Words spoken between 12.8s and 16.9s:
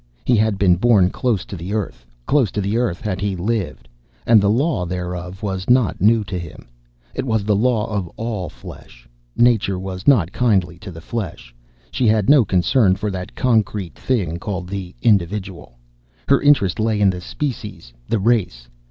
for that concrete thing called the individual. Her interest